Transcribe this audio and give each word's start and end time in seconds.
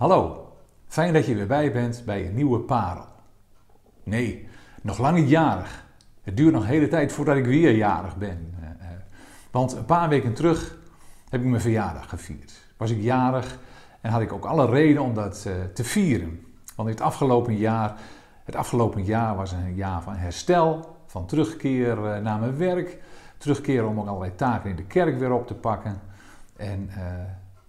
Hallo, 0.00 0.52
fijn 0.86 1.12
dat 1.12 1.26
je 1.26 1.34
weer 1.34 1.46
bij 1.46 1.72
bent 1.72 2.02
bij 2.04 2.26
een 2.26 2.34
nieuwe 2.34 2.58
parel. 2.58 3.06
Nee, 4.02 4.48
nog 4.82 4.98
lang 4.98 5.18
niet 5.18 5.28
jarig. 5.28 5.84
Het 6.22 6.36
duurt 6.36 6.52
nog 6.52 6.62
een 6.62 6.68
hele 6.68 6.88
tijd 6.88 7.12
voordat 7.12 7.36
ik 7.36 7.44
weer 7.44 7.74
jarig 7.74 8.16
ben. 8.16 8.54
Eh, 8.60 8.68
eh, 8.68 8.96
Want 9.50 9.72
een 9.72 9.84
paar 9.84 10.08
weken 10.08 10.34
terug 10.34 10.78
heb 11.28 11.40
ik 11.40 11.46
mijn 11.46 11.60
verjaardag 11.60 12.08
gevierd. 12.08 12.52
Was 12.76 12.90
ik 12.90 13.00
jarig 13.00 13.58
en 14.00 14.10
had 14.10 14.20
ik 14.20 14.32
ook 14.32 14.44
alle 14.44 14.66
reden 14.66 15.02
om 15.02 15.14
dat 15.14 15.44
eh, 15.46 15.52
te 15.74 15.84
vieren. 15.84 16.46
Want 16.76 16.88
het 16.88 17.00
afgelopen 17.00 17.56
jaar, 17.56 18.00
het 18.44 18.56
afgelopen 18.56 19.04
jaar 19.04 19.36
was 19.36 19.52
een 19.52 19.74
jaar 19.74 20.02
van 20.02 20.14
herstel, 20.14 20.96
van 21.06 21.26
terugkeer 21.26 21.96
naar 22.22 22.38
mijn 22.38 22.56
werk, 22.56 22.98
terugkeer 23.38 23.86
om 23.86 24.00
ook 24.00 24.06
allerlei 24.06 24.34
taken 24.34 24.70
in 24.70 24.76
de 24.76 24.86
kerk 24.86 25.18
weer 25.18 25.32
op 25.32 25.46
te 25.46 25.54
pakken. 25.54 26.00
En 26.56 26.90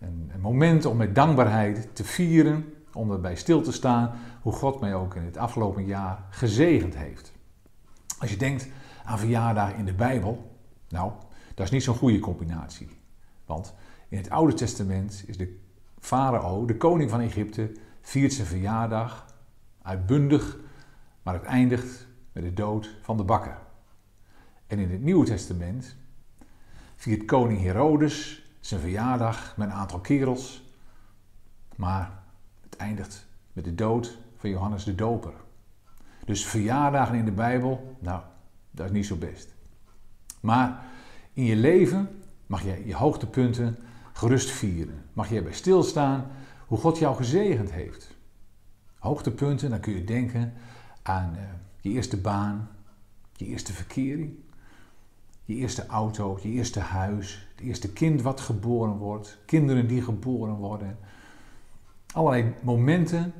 een, 0.02 0.30
een 0.34 0.42
moment 0.42 0.86
om 0.86 0.98
met 0.98 1.16
dankbaarheid 1.16 1.96
te 1.96 2.04
vieren, 2.04 2.74
om 2.94 3.12
erbij 3.12 3.36
stil 3.36 3.62
te 3.62 3.72
staan 3.72 4.12
hoe 4.42 4.54
God 4.54 4.80
mij 4.80 4.96
ook 4.96 5.16
in 5.16 5.24
het 5.24 5.38
afgelopen 5.38 5.86
jaar 5.86 6.24
gezegend 6.30 6.96
heeft. 6.96 7.32
Als 8.20 8.30
je 8.30 8.38
denkt 8.38 8.68
aan 9.04 9.20
verjaardagen 9.20 9.78
in 9.78 9.86
de 9.86 9.94
Bijbel, 9.94 10.58
nou, 10.90 11.12
dat 11.56 11.66
is 11.66 11.72
niet 11.72 11.84
zo'n 11.84 11.96
goede 11.96 12.20
combinatie. 12.20 12.90
Want 13.46 13.74
in 14.08 14.18
het 14.18 14.30
Oude 14.30 14.54
Testament 14.54 15.24
is 15.28 15.38
de 15.38 15.60
farao, 16.00 16.66
de 16.66 16.78
koning 16.78 17.10
van 17.10 17.22
Egypte, 17.22 17.72
viert 18.02 18.34
zijn 18.34 18.48
verjaardag 18.48 19.26
uitbundig, 19.82 20.58
maar 21.24 21.34
het 21.34 21.44
eindigt 21.44 22.08
met 22.32 22.44
de 22.44 22.54
dood 22.54 22.98
van 23.02 23.18
de 23.18 23.24
bakker. 23.24 23.58
En 24.68 24.80
in 24.80 24.92
het 24.92 25.02
Nieuwe 25.02 25.26
Testament 25.26 25.96
viert 26.96 27.26
koning 27.26 27.62
Herodes 27.62 28.46
zijn 28.62 28.82
verjaardag 28.82 29.54
met 29.58 29.68
een 29.68 29.74
aantal 29.74 30.00
kerels. 30.00 30.64
Maar 31.76 32.24
het 32.62 32.76
eindigt 32.76 33.26
met 33.54 33.64
de 33.64 33.76
dood 33.76 34.18
van 34.38 34.50
Johannes 34.50 34.84
de 34.84 34.96
Doper. 34.96 35.34
Dus 36.26 36.46
verjaardagen 36.46 37.16
in 37.16 37.26
de 37.26 37.32
Bijbel, 37.32 37.98
nou, 38.00 38.22
dat 38.72 38.86
is 38.86 38.92
niet 38.92 39.06
zo 39.06 39.16
best. 39.16 39.54
Maar 40.40 40.84
in 41.34 41.44
je 41.44 41.56
leven 41.56 42.10
mag 42.46 42.64
je 42.64 42.84
je 42.86 42.96
hoogtepunten 42.96 43.78
gerust 44.14 44.50
vieren. 44.50 45.06
Mag 45.14 45.30
je 45.30 45.36
erbij 45.36 45.54
stilstaan 45.54 46.32
hoe 46.68 46.78
God 46.78 46.98
jou 46.98 47.16
gezegend 47.16 47.72
heeft. 47.72 48.16
Hoogtepunten, 49.00 49.70
dan 49.70 49.80
kun 49.80 49.94
je 49.94 50.04
denken 50.04 50.54
aan 51.02 51.34
uh, 51.36 51.42
je 51.80 51.90
eerste 51.90 52.18
baan, 52.18 52.70
je 53.36 53.46
eerste 53.46 53.74
verkering, 53.74 54.40
je 55.52 55.58
eerste 55.58 55.86
auto, 55.86 56.40
je 56.42 56.50
eerste 56.50 56.80
huis, 56.80 57.48
het 57.56 57.66
eerste 57.66 57.94
kind 57.94 58.22
wat 58.22 58.40
geboren 58.40 58.98
wordt, 58.98 59.38
kinderen 59.46 59.88
die 59.88 60.02
geboren 60.02 60.56
worden. 60.56 60.98
Allerlei 62.14 62.54
momenten 62.62 63.34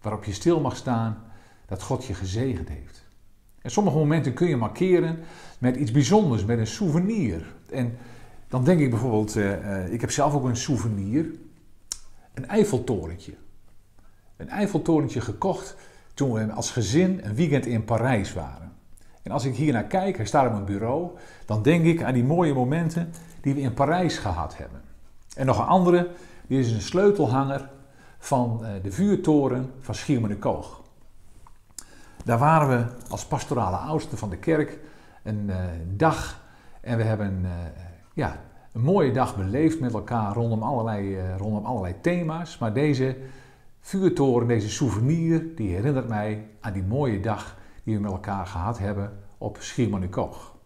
waarop 0.00 0.24
je 0.24 0.32
stil 0.32 0.60
mag 0.60 0.76
staan 0.76 1.24
dat 1.66 1.82
God 1.82 2.04
je 2.04 2.14
gezegend 2.14 2.68
heeft. 2.68 3.04
En 3.62 3.70
sommige 3.70 3.96
momenten 3.96 4.34
kun 4.34 4.48
je 4.48 4.56
markeren 4.56 5.18
met 5.58 5.76
iets 5.76 5.90
bijzonders, 5.90 6.44
met 6.44 6.58
een 6.58 6.66
souvenir. 6.66 7.54
En 7.70 7.96
dan 8.48 8.64
denk 8.64 8.80
ik 8.80 8.90
bijvoorbeeld, 8.90 9.36
uh, 9.36 9.92
ik 9.92 10.00
heb 10.00 10.10
zelf 10.10 10.34
ook 10.34 10.44
een 10.44 10.56
souvenir, 10.56 11.30
een 12.34 12.46
Eiffeltorentje. 12.46 13.34
Een 14.36 14.48
Eiffeltorentje 14.48 15.20
gekocht 15.20 15.76
toen 16.14 16.32
we 16.32 16.52
als 16.52 16.70
gezin 16.70 17.20
een 17.22 17.34
weekend 17.34 17.66
in 17.66 17.84
Parijs 17.84 18.32
waren. 18.32 18.67
En 19.28 19.34
als 19.34 19.44
ik 19.44 19.54
hier 19.54 19.72
naar 19.72 19.84
kijk, 19.84 20.16
hij 20.16 20.26
staat 20.26 20.46
op 20.46 20.52
mijn 20.52 20.64
bureau, 20.64 21.10
dan 21.46 21.62
denk 21.62 21.84
ik 21.84 22.02
aan 22.02 22.12
die 22.12 22.24
mooie 22.24 22.54
momenten 22.54 23.12
die 23.40 23.54
we 23.54 23.60
in 23.60 23.74
Parijs 23.74 24.18
gehad 24.18 24.56
hebben. 24.56 24.80
En 25.36 25.46
nog 25.46 25.58
een 25.58 25.66
andere, 25.66 26.08
die 26.46 26.58
is 26.58 26.72
een 26.72 26.80
sleutelhanger 26.80 27.70
van 28.18 28.64
eh, 28.64 28.70
de 28.82 28.92
vuurtoren 28.92 29.72
van 29.80 29.94
Schiermonnikoog. 29.94 30.82
Daar 32.24 32.38
waren 32.38 32.68
we 32.68 33.10
als 33.10 33.26
pastorale 33.26 33.76
oudsten 33.76 34.18
van 34.18 34.30
de 34.30 34.36
kerk 34.36 34.78
een 35.22 35.46
uh, 35.46 35.56
dag 35.96 36.40
en 36.80 36.96
we 36.96 37.02
hebben 37.02 37.40
uh, 37.42 37.50
ja, 38.14 38.36
een 38.72 38.80
mooie 38.80 39.12
dag 39.12 39.36
beleefd 39.36 39.80
met 39.80 39.94
elkaar 39.94 40.34
rondom 40.34 40.62
allerlei, 40.62 41.18
rondom 41.36 41.64
allerlei 41.64 41.94
thema's. 42.00 42.58
Maar 42.58 42.72
deze 42.72 43.16
vuurtoren, 43.80 44.48
deze 44.48 44.68
souvenir, 44.68 45.54
die 45.56 45.74
herinnert 45.74 46.08
mij 46.08 46.46
aan 46.60 46.72
die 46.72 46.84
mooie 46.84 47.20
dag 47.20 47.56
die 47.88 47.96
we 47.96 48.02
met 48.02 48.12
elkaar 48.12 48.46
gehad 48.46 48.78
hebben 48.78 49.18
op 49.38 49.56
Schiermonnikoog. 49.60 50.56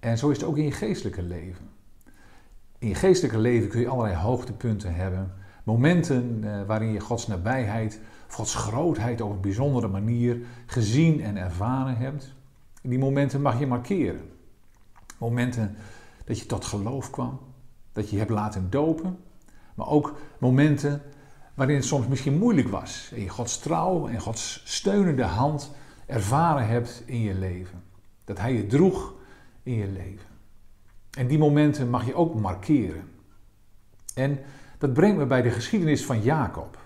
En 0.00 0.18
zo 0.18 0.30
is 0.30 0.36
het 0.36 0.46
ook 0.46 0.56
in 0.56 0.64
je 0.64 0.72
geestelijke 0.72 1.22
leven. 1.22 1.68
In 2.78 2.88
je 2.88 2.94
geestelijke 2.94 3.38
leven 3.38 3.68
kun 3.68 3.80
je 3.80 3.88
allerlei 3.88 4.16
hoogtepunten 4.16 4.94
hebben. 4.94 5.32
Momenten 5.64 6.40
eh, 6.44 6.66
waarin 6.66 6.92
je 6.92 7.00
Gods 7.00 7.26
nabijheid, 7.26 8.00
Gods 8.28 8.54
grootheid 8.54 9.20
op 9.20 9.30
een 9.30 9.40
bijzondere 9.40 9.88
manier 9.88 10.38
gezien 10.66 11.20
en 11.20 11.36
ervaren 11.36 11.96
hebt. 11.96 12.34
Die 12.82 12.98
momenten 12.98 13.42
mag 13.42 13.58
je 13.58 13.66
markeren. 13.66 14.30
Momenten 15.18 15.76
dat 16.24 16.38
je 16.38 16.46
tot 16.46 16.64
geloof 16.64 17.10
kwam, 17.10 17.40
dat 17.92 18.10
je 18.10 18.18
hebt 18.18 18.30
laten 18.30 18.70
dopen. 18.70 19.18
Maar 19.74 19.88
ook 19.88 20.16
momenten 20.38 21.02
waarin 21.54 21.76
het 21.76 21.84
soms 21.84 22.06
misschien 22.06 22.38
moeilijk 22.38 22.68
was. 22.68 23.10
En 23.14 23.20
je 23.20 23.28
Gods 23.28 23.58
trouw 23.58 24.08
en 24.08 24.20
Gods 24.20 24.62
steunende 24.64 25.24
hand 25.24 25.72
ervaren 26.06 26.66
hebt 26.66 27.02
in 27.06 27.20
je 27.20 27.34
leven. 27.34 27.82
Dat 28.24 28.38
Hij 28.38 28.52
je 28.52 28.66
droeg 28.66 29.14
in 29.62 29.74
je 29.74 29.86
leven. 29.86 30.28
En 31.10 31.26
die 31.26 31.38
momenten 31.38 31.90
mag 31.90 32.06
je 32.06 32.14
ook 32.14 32.34
markeren. 32.34 33.10
En 34.14 34.38
dat 34.78 34.92
brengt 34.92 35.16
me 35.16 35.26
bij 35.26 35.42
de 35.42 35.50
geschiedenis 35.50 36.04
van 36.04 36.22
Jacob. 36.22 36.78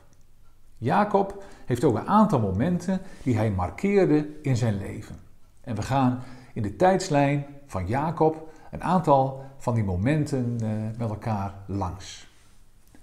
Jacob 0.77 1.43
heeft 1.67 1.85
ook 1.85 1.97
een 1.97 2.09
aantal 2.09 2.41
momenten 2.41 3.01
die 3.23 3.37
hij 3.37 3.51
markeerde 3.51 4.29
in 4.43 4.57
zijn 4.57 4.79
leven. 4.79 5.17
En 5.61 5.75
we 5.75 5.83
gaan 5.83 6.23
in 6.55 6.63
de 6.63 6.77
tijdslijn 6.77 7.47
van 7.67 7.87
Jacob 7.87 8.51
een 8.71 8.83
aantal 8.83 9.45
van 9.57 9.75
die 9.75 9.85
momenten 9.85 10.57
eh, 10.61 10.69
met 10.99 11.09
elkaar 11.09 11.55
langs. 11.67 12.29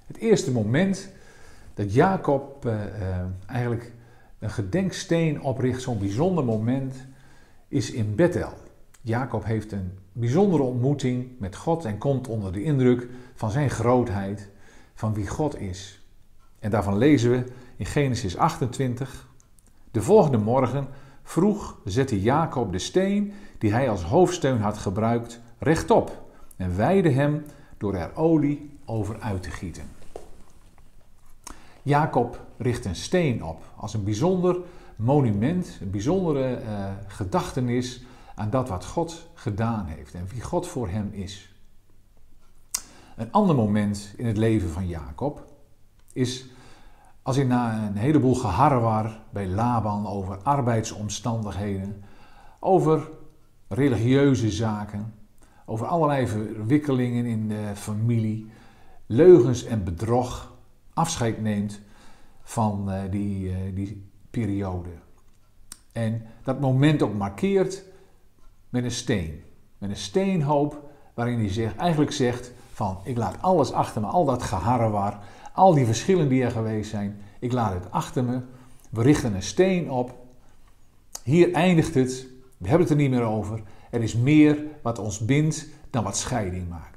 Het 0.06 0.18
eerste 0.18 0.52
moment 0.52 1.10
dat 1.74 1.94
Jacob 1.94 2.66
eh, 2.66 2.86
eh, 2.86 3.26
eigenlijk 3.48 3.92
een 4.40 4.50
gedenksteen 4.50 5.42
opricht, 5.42 5.82
zo'n 5.82 6.00
bijzonder 6.00 6.44
moment, 6.44 7.08
is 7.68 7.92
in 7.92 8.16
Bethel. 8.16 8.54
Jacob 9.02 9.46
heeft 9.46 9.72
een 9.72 9.92
bijzondere 10.12 10.64
ontmoeting 10.64 11.40
met 11.40 11.56
God 11.56 11.86
en 11.86 11.98
komt 11.98 12.28
onder 12.28 12.54
de 12.54 12.64
indruk 12.64 13.08
van 13.34 13.52
zijn 13.52 13.70
grootheid, 13.70 14.50
van 14.94 15.14
wie 15.14 15.28
God 15.28 15.60
is. 15.60 16.02
En 16.60 16.70
daarvan 16.70 16.98
lezen 16.98 17.32
we 17.32 17.44
in 17.78 17.86
Genesis 17.86 18.38
28. 18.38 19.28
De 19.92 20.02
volgende 20.02 20.38
morgen 20.38 20.88
vroeg 21.24 21.80
zette 21.84 22.22
Jacob 22.22 22.72
de 22.72 22.80
steen 22.80 23.34
die 23.58 23.72
hij 23.72 23.90
als 23.90 24.04
hoofdsteun 24.04 24.60
had 24.60 24.78
gebruikt 24.78 25.40
rechtop 25.60 26.24
en 26.56 26.78
wijde 26.78 27.10
hem 27.10 27.46
door 27.78 27.94
er 27.94 28.16
olie 28.16 28.78
over 28.86 29.20
uit 29.20 29.44
te 29.44 29.52
gieten. 29.52 29.95
Jacob 31.86 32.46
richt 32.58 32.86
een 32.86 32.96
steen 32.96 33.44
op 33.44 33.64
als 33.76 33.94
een 33.94 34.04
bijzonder 34.04 34.58
monument, 34.96 35.78
een 35.82 35.90
bijzondere 35.90 36.62
uh, 36.62 36.90
gedachtenis 37.08 38.04
aan 38.36 38.50
dat 38.50 38.70
wat 38.70 38.86
God 38.86 39.30
gedaan 39.34 39.86
heeft 39.86 40.14
en 40.14 40.28
wie 40.28 40.42
God 40.42 40.68
voor 40.68 40.90
hem 40.90 41.10
is. 41.12 41.54
Een 43.16 43.32
ander 43.32 43.56
moment 43.56 44.14
in 44.18 44.26
het 44.26 44.38
leven 44.38 44.70
van 44.70 44.88
Jacob 44.88 45.46
is 46.14 46.46
als 47.22 47.36
hij 47.36 47.46
na 47.46 47.88
een 47.88 47.96
heleboel 47.96 48.36
geharrewar 48.36 49.20
bij 49.30 49.48
Laban 49.48 50.08
over 50.08 50.38
arbeidsomstandigheden, 50.38 52.04
over 52.60 53.10
religieuze 53.68 54.52
zaken, 54.52 55.14
over 55.66 55.88
allerlei 55.88 56.28
verwikkelingen 56.28 57.26
in 57.26 57.48
de 57.48 57.72
familie, 57.74 58.50
leugens 59.06 59.64
en 59.64 59.84
bedrog, 59.84 60.54
afscheid 60.96 61.42
neemt 61.42 61.80
van 62.44 62.86
uh, 62.90 63.02
die, 63.10 63.50
uh, 63.50 63.56
die 63.74 64.10
periode. 64.30 64.90
En 65.92 66.26
dat 66.44 66.60
moment 66.60 67.02
ook 67.02 67.14
markeert 67.14 67.84
met 68.70 68.84
een 68.84 68.92
steen. 68.92 69.44
Met 69.78 69.90
een 69.90 69.96
steenhoop 69.96 70.90
waarin 71.14 71.40
hij 71.40 71.52
zegt, 71.52 71.76
eigenlijk 71.76 72.12
zegt 72.12 72.52
van 72.74 73.00
ik 73.04 73.18
laat 73.18 73.42
alles 73.42 73.72
achter 73.72 74.02
me, 74.02 74.08
al 74.08 74.26
dat 74.26 74.44
geharrewar, 74.44 75.20
al 75.54 75.74
die 75.74 75.86
verschillen 75.86 76.30
die 76.30 76.44
er 76.44 76.52
geweest 76.52 76.90
zijn, 76.90 77.22
ik 77.40 77.52
laat 77.52 77.74
het 77.74 77.92
achter 77.92 78.24
me. 78.24 78.42
We 78.90 79.02
richten 79.02 79.34
een 79.34 79.44
steen 79.44 79.92
op. 79.92 80.16
Hier 81.24 81.54
eindigt 81.54 81.94
het. 81.94 82.28
We 82.58 82.68
hebben 82.68 82.88
het 82.88 82.98
er 82.98 83.02
niet 83.02 83.10
meer 83.10 83.24
over. 83.24 83.62
Er 83.92 84.02
is 84.02 84.16
meer 84.16 84.64
wat 84.82 85.00
ons 85.00 85.20
bindt 85.20 85.68
dan 85.90 86.04
wat 86.04 86.18
scheiding 86.18 86.70
maakt. 86.70 86.95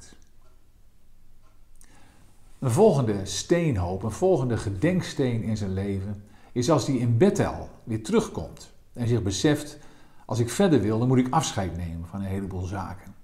Een 2.58 2.70
volgende 2.70 3.24
steenhoop, 3.24 4.02
een 4.02 4.10
volgende 4.10 4.56
gedenksteen 4.56 5.42
in 5.42 5.56
zijn 5.56 5.72
leven 5.72 6.24
is 6.52 6.70
als 6.70 6.86
hij 6.86 6.96
in 6.96 7.16
Bethel 7.16 7.68
weer 7.84 8.02
terugkomt 8.02 8.72
en 8.92 9.08
zich 9.08 9.22
beseft: 9.22 9.78
als 10.26 10.38
ik 10.38 10.50
verder 10.50 10.80
wil, 10.80 10.98
dan 10.98 11.08
moet 11.08 11.18
ik 11.18 11.32
afscheid 11.32 11.76
nemen 11.76 12.06
van 12.06 12.20
een 12.20 12.26
heleboel 12.26 12.62
zaken. 12.62 13.14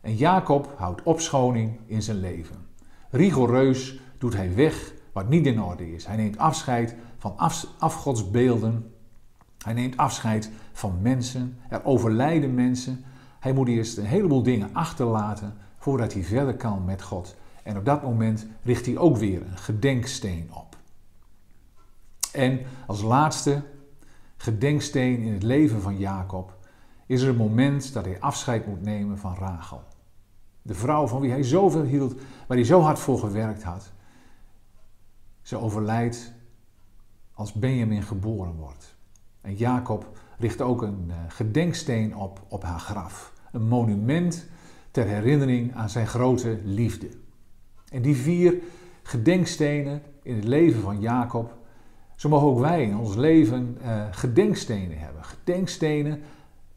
En 0.00 0.16
Jacob 0.16 0.74
houdt 0.76 1.02
opschoning 1.02 1.78
in 1.86 2.02
zijn 2.02 2.20
leven. 2.20 2.56
Rigoureus 3.10 4.00
doet 4.18 4.34
hij 4.34 4.54
weg 4.54 4.92
wat 5.12 5.28
niet 5.28 5.46
in 5.46 5.62
orde 5.62 5.92
is. 5.92 6.06
Hij 6.06 6.16
neemt 6.16 6.38
afscheid 6.38 6.94
van 7.18 7.36
af, 7.36 7.66
afgodsbeelden. 7.78 8.94
Hij 9.58 9.72
neemt 9.72 9.96
afscheid 9.96 10.50
van 10.72 11.02
mensen. 11.02 11.58
Er 11.68 11.84
overlijden 11.84 12.54
mensen. 12.54 13.04
Hij 13.40 13.52
moet 13.52 13.68
eerst 13.68 13.98
een 13.98 14.04
heleboel 14.04 14.42
dingen 14.42 14.70
achterlaten 14.72 15.54
voordat 15.78 16.12
hij 16.12 16.22
verder 16.22 16.54
kan 16.54 16.84
met 16.84 17.02
God. 17.02 17.36
En 17.70 17.76
op 17.76 17.84
dat 17.84 18.02
moment 18.02 18.46
richt 18.62 18.86
hij 18.86 18.98
ook 18.98 19.16
weer 19.16 19.42
een 19.42 19.58
gedenksteen 19.58 20.50
op. 20.52 20.76
En 22.32 22.60
als 22.86 23.02
laatste 23.02 23.62
gedenksteen 24.36 25.20
in 25.20 25.32
het 25.32 25.42
leven 25.42 25.82
van 25.82 25.98
Jacob 25.98 26.58
is 27.06 27.22
er 27.22 27.28
een 27.28 27.36
moment 27.36 27.92
dat 27.92 28.04
hij 28.04 28.20
afscheid 28.20 28.66
moet 28.66 28.82
nemen 28.82 29.18
van 29.18 29.34
Rachel. 29.34 29.82
De 30.62 30.74
vrouw 30.74 31.06
van 31.06 31.20
wie 31.20 31.30
hij 31.30 31.42
zoveel 31.42 31.82
hield, 31.82 32.14
waar 32.46 32.56
hij 32.56 32.66
zo 32.66 32.80
hard 32.80 32.98
voor 32.98 33.18
gewerkt 33.18 33.62
had. 33.62 33.92
Ze 35.42 35.56
overlijdt 35.56 36.32
als 37.34 37.52
Benjamin 37.52 38.02
geboren 38.02 38.54
wordt. 38.54 38.96
En 39.40 39.54
Jacob 39.54 40.18
richt 40.38 40.60
ook 40.60 40.82
een 40.82 41.04
eh, 41.08 41.16
gedenksteen 41.28 42.16
op 42.16 42.42
op 42.48 42.62
haar 42.62 42.80
graf. 42.80 43.32
Een 43.52 43.68
monument 43.68 44.46
ter 44.90 45.06
herinnering 45.06 45.74
aan 45.74 45.90
zijn 45.90 46.06
grote 46.06 46.60
liefde. 46.64 47.18
En 47.90 48.02
die 48.02 48.16
vier 48.16 48.54
gedenkstenen 49.02 50.02
in 50.22 50.34
het 50.34 50.44
leven 50.44 50.80
van 50.80 51.00
Jacob, 51.00 51.58
zo 52.16 52.28
mogen 52.28 52.48
ook 52.48 52.58
wij 52.58 52.82
in 52.82 52.96
ons 52.96 53.16
leven 53.16 53.78
uh, 53.82 54.02
gedenkstenen 54.10 54.98
hebben. 54.98 55.24
Gedenkstenen 55.24 56.20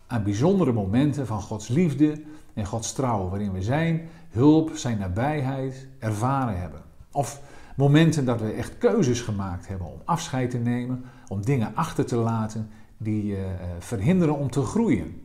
aan 0.07 0.23
bijzondere 0.23 0.71
momenten 0.71 1.27
van 1.27 1.41
Gods 1.41 1.67
liefde 1.67 2.21
en 2.53 2.65
Gods 2.65 2.93
trouw, 2.93 3.29
waarin 3.29 3.51
we 3.51 3.61
zijn 3.61 4.01
hulp, 4.29 4.71
zijn 4.73 4.97
nabijheid 4.97 5.87
ervaren 5.99 6.59
hebben. 6.59 6.81
Of 7.11 7.41
momenten 7.75 8.25
dat 8.25 8.41
we 8.41 8.51
echt 8.51 8.77
keuzes 8.77 9.21
gemaakt 9.21 9.67
hebben 9.67 9.87
om 9.87 10.01
afscheid 10.05 10.49
te 10.49 10.57
nemen, 10.57 11.03
om 11.27 11.41
dingen 11.41 11.75
achter 11.75 12.05
te 12.05 12.15
laten 12.15 12.69
die 12.97 13.25
je 13.25 13.35
uh, 13.35 13.65
verhinderen 13.79 14.37
om 14.37 14.49
te 14.49 14.61
groeien. 14.61 15.21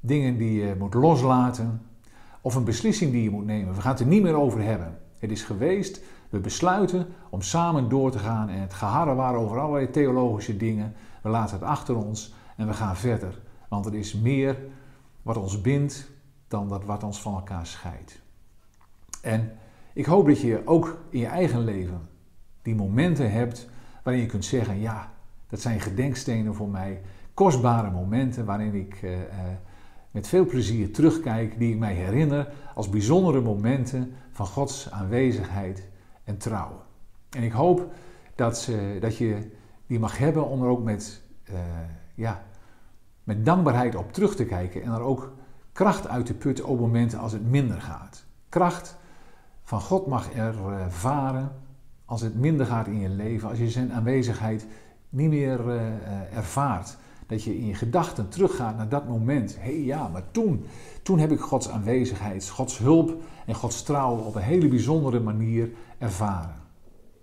Dingen 0.00 0.36
die 0.36 0.60
je 0.60 0.74
moet 0.78 0.94
loslaten, 0.94 1.80
of 2.44 2.54
een 2.54 2.64
beslissing 2.64 3.12
die 3.12 3.22
je 3.22 3.30
moet 3.30 3.44
nemen. 3.44 3.74
We 3.74 3.80
gaan 3.80 3.90
het 3.90 4.00
er 4.00 4.06
niet 4.06 4.22
meer 4.22 4.34
over 4.34 4.62
hebben. 4.62 4.98
Het 5.18 5.30
is 5.30 5.42
geweest, 5.42 6.00
we 6.30 6.38
besluiten 6.38 7.06
om 7.30 7.42
samen 7.42 7.88
door 7.88 8.10
te 8.10 8.18
gaan 8.18 8.48
en 8.48 8.60
het 8.60 8.74
geharren 8.74 9.16
waren 9.16 9.40
over 9.40 9.58
allerlei 9.58 9.90
theologische 9.90 10.56
dingen. 10.56 10.94
We 11.22 11.28
laten 11.28 11.54
het 11.54 11.64
achter 11.64 11.96
ons 11.96 12.34
en 12.56 12.66
we 12.66 12.72
gaan 12.72 12.96
verder. 12.96 13.40
Want 13.68 13.86
er 13.86 13.94
is 13.94 14.14
meer 14.14 14.58
wat 15.22 15.36
ons 15.36 15.60
bindt 15.60 16.10
dan 16.48 16.68
dat 16.68 16.84
wat 16.84 17.02
ons 17.02 17.20
van 17.20 17.34
elkaar 17.34 17.66
scheidt. 17.66 18.20
En 19.22 19.52
ik 19.92 20.04
hoop 20.06 20.26
dat 20.26 20.40
je 20.40 20.62
ook 20.64 20.98
in 21.10 21.18
je 21.18 21.26
eigen 21.26 21.64
leven 21.64 22.08
die 22.62 22.74
momenten 22.74 23.32
hebt 23.32 23.68
waarin 24.02 24.22
je 24.22 24.28
kunt 24.28 24.44
zeggen: 24.44 24.80
ja, 24.80 25.12
dat 25.48 25.60
zijn 25.60 25.80
gedenkstenen 25.80 26.54
voor 26.54 26.68
mij, 26.68 27.00
kostbare 27.34 27.90
momenten 27.90 28.44
waarin 28.44 28.74
ik 28.74 29.02
uh, 29.02 29.10
uh, 29.10 29.24
met 30.14 30.28
veel 30.28 30.46
plezier 30.46 30.92
terugkijk, 30.92 31.58
die 31.58 31.72
ik 31.72 31.78
mij 31.78 31.94
herinner 31.94 32.52
als 32.74 32.88
bijzondere 32.88 33.40
momenten 33.40 34.14
van 34.30 34.46
Gods 34.46 34.90
aanwezigheid 34.90 35.88
en 36.24 36.36
trouw. 36.36 36.82
En 37.30 37.42
ik 37.42 37.52
hoop 37.52 37.92
dat, 38.34 38.68
uh, 38.70 39.00
dat 39.00 39.16
je 39.16 39.50
die 39.86 39.98
mag 39.98 40.18
hebben 40.18 40.46
om 40.48 40.62
er 40.62 40.68
ook 40.68 40.82
met, 40.82 41.22
ja, 42.14 42.44
met 43.24 43.44
dankbaarheid 43.44 43.94
op 43.94 44.12
terug 44.12 44.36
te 44.36 44.44
kijken 44.44 44.82
en 44.82 44.92
er 44.92 45.00
ook 45.00 45.32
kracht 45.72 46.08
uit 46.08 46.26
te 46.26 46.34
putten 46.34 46.66
op 46.66 46.80
momenten 46.80 47.18
als 47.18 47.32
het 47.32 47.50
minder 47.50 47.80
gaat. 47.80 48.24
Kracht 48.48 48.96
van 49.62 49.80
God 49.80 50.06
mag 50.06 50.32
ervaren 50.32 51.52
als 52.04 52.20
het 52.20 52.34
minder 52.34 52.66
gaat 52.66 52.86
in 52.86 53.00
je 53.00 53.08
leven, 53.08 53.48
als 53.48 53.58
je 53.58 53.70
zijn 53.70 53.92
aanwezigheid 53.92 54.66
niet 55.08 55.28
meer 55.28 55.66
uh, 55.66 56.36
ervaart. 56.36 56.96
Dat 57.26 57.42
je 57.42 57.58
in 57.58 57.66
je 57.66 57.74
gedachten 57.74 58.28
teruggaat 58.28 58.76
naar 58.76 58.88
dat 58.88 59.08
moment. 59.08 59.56
Hé 59.58 59.62
hey, 59.62 59.80
ja, 59.80 60.08
maar 60.08 60.30
toen, 60.30 60.64
toen 61.02 61.18
heb 61.18 61.30
ik 61.30 61.40
Gods 61.40 61.68
aanwezigheid, 61.68 62.48
Gods 62.48 62.78
hulp 62.78 63.22
en 63.46 63.54
Gods 63.54 63.82
trouw 63.82 64.16
op 64.16 64.34
een 64.34 64.42
hele 64.42 64.68
bijzondere 64.68 65.20
manier 65.20 65.70
ervaren. 65.98 66.54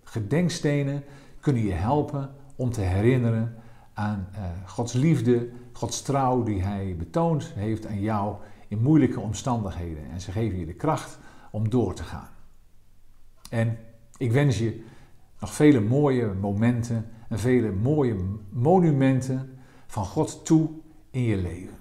Gedenkstenen 0.03 1.03
kunnen 1.39 1.63
je 1.63 1.71
helpen 1.71 2.29
om 2.55 2.71
te 2.71 2.81
herinneren 2.81 3.55
aan 3.93 4.27
uh, 4.33 4.39
Gods 4.65 4.93
liefde, 4.93 5.49
Gods 5.73 6.01
trouw 6.01 6.43
die 6.43 6.61
Hij 6.61 6.95
betoond 6.97 7.51
heeft 7.55 7.87
aan 7.87 7.99
jou 7.99 8.35
in 8.67 8.81
moeilijke 8.81 9.19
omstandigheden. 9.19 10.03
En 10.11 10.21
ze 10.21 10.31
geven 10.31 10.59
je 10.59 10.65
de 10.65 10.73
kracht 10.73 11.19
om 11.51 11.69
door 11.69 11.93
te 11.93 12.03
gaan. 12.03 12.29
En 13.49 13.77
ik 14.17 14.31
wens 14.31 14.57
je 14.57 14.83
nog 15.39 15.53
vele 15.53 15.79
mooie 15.79 16.33
momenten 16.33 17.05
en 17.29 17.39
vele 17.39 17.71
mooie 17.71 18.15
monumenten 18.49 19.59
van 19.91 20.05
God 20.05 20.45
toe 20.45 20.69
in 21.09 21.21
je 21.21 21.37
leven. 21.37 21.69